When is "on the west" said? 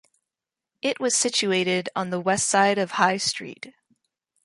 1.95-2.47